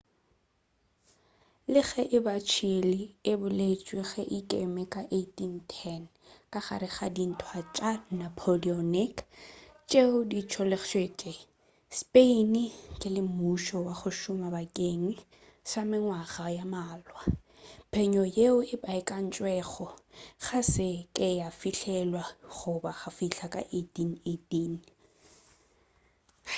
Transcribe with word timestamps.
le 1.73 1.81
ge 1.89 2.03
e 2.17 2.19
ba 2.25 2.35
chile 2.51 3.01
e 3.31 3.33
boletšwe 3.41 4.01
ge 4.11 4.21
e 4.27 4.31
ikeme 4.39 4.83
ka 4.93 5.01
1810 5.03 6.01
ka 6.51 6.59
gare 6.65 6.89
ga 6.95 7.07
dintwa 7.17 7.59
tša 7.75 7.91
napoleonic 8.21 9.15
tšeo 9.89 10.17
di 10.31 10.39
tlogetšego 10.51 11.33
spain 11.99 12.53
ntle 12.97 13.09
le 13.15 13.21
mmušo 13.29 13.77
wa 13.87 13.93
go 13.99 14.09
šoma 14.21 14.47
bakeng 14.55 15.05
sa 15.71 15.79
mengwaga 15.89 16.45
ye 16.55 16.63
mmalwa 16.67 17.19
phenyo 17.91 18.23
yeo 18.37 18.59
e 18.73 18.75
baekantšwego 18.83 19.87
ga 20.45 20.59
sa 20.73 20.89
ka 21.15 21.27
ya 21.39 21.47
fihlelelwa 21.59 22.23
go 22.55 22.71
ba 22.83 22.91
go 22.99 23.09
fihla 23.17 23.45
ka 23.53 23.61
1818 23.65 24.77